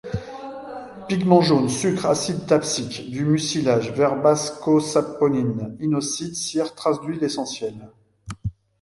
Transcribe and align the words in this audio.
Pigment 1.07 1.41
jaune, 1.43 1.69
sucres, 1.69 2.07
acide 2.07 2.47
thapsique, 2.47 3.11
du 3.11 3.23
mucilage, 3.23 3.91
verbascosaponine, 3.91 5.77
inosite, 5.79 6.33
cires, 6.33 6.73
traces 6.73 7.01
d'huile 7.01 7.23
essentielle. 7.23 7.87